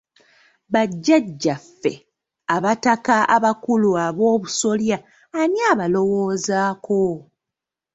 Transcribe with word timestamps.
Bajjajjaffe 0.73 1.93
Abataka 2.55 3.15
abakulu 3.35 3.89
Aboobusolya 4.07 4.97
ani 5.39 5.59
abalowoozaako? 5.71 7.01